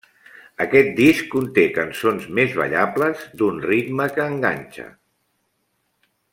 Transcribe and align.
Aquest 0.63 0.87
disc 0.99 1.27
conté 1.33 1.65
cançons 1.75 2.25
més 2.39 2.57
ballables, 2.61 3.21
d'un 3.43 3.63
ritme 3.69 4.11
que 4.17 4.27
enganxa. 4.33 4.91